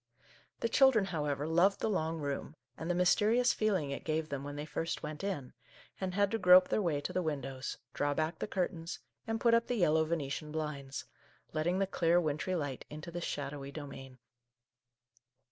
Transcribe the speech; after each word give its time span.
The 0.61 0.67
children, 0.67 1.05
however, 1.05 1.47
loved 1.47 1.79
the 1.79 1.87
long 1.87 2.17
room, 2.17 2.55
and 2.75 2.89
the 2.89 2.95
mys 2.95 3.15
terious 3.15 3.53
feeling 3.53 3.91
it 3.91 4.03
gave 4.03 4.29
them 4.29 4.43
when 4.43 4.55
they 4.55 4.65
first 4.65 5.03
went 5.03 5.23
in, 5.23 5.53
and 5.99 6.15
had 6.15 6.31
to 6.31 6.39
grope 6.39 6.69
their 6.69 6.81
way 6.81 6.99
to 7.01 7.13
the 7.13 7.21
windows, 7.21 7.77
draw 7.93 8.15
back 8.15 8.39
the 8.39 8.47
curtains, 8.47 8.97
and 9.27 9.39
put 9.39 9.53
up 9.53 9.67
the 9.67 9.75
yellow 9.75 10.03
Venetian 10.03 10.51
blinds, 10.51 11.05
letting 11.53 11.77
the 11.77 11.85
clear, 11.85 12.19
wintry 12.19 12.55
light 12.55 12.83
into 12.89 13.11
this 13.11 13.25
shadowy 13.25 13.71
domain. 13.71 14.17